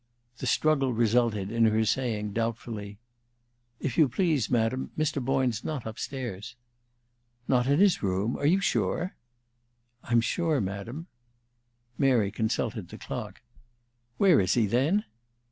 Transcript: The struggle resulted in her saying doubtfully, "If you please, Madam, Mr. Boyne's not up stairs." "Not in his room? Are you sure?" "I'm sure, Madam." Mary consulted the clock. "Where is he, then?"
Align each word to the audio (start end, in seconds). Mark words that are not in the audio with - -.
The 0.39 0.47
struggle 0.47 0.93
resulted 0.93 1.51
in 1.51 1.65
her 1.65 1.85
saying 1.85 2.33
doubtfully, 2.33 2.97
"If 3.79 3.99
you 3.99 4.09
please, 4.09 4.49
Madam, 4.49 4.89
Mr. 4.97 5.23
Boyne's 5.23 5.63
not 5.63 5.85
up 5.85 5.99
stairs." 5.99 6.55
"Not 7.47 7.67
in 7.67 7.79
his 7.79 8.01
room? 8.01 8.35
Are 8.37 8.47
you 8.47 8.61
sure?" 8.61 9.13
"I'm 10.03 10.19
sure, 10.19 10.59
Madam." 10.59 11.05
Mary 11.99 12.31
consulted 12.31 12.87
the 12.89 12.97
clock. 12.97 13.41
"Where 14.17 14.39
is 14.39 14.55
he, 14.55 14.65
then?" 14.65 15.05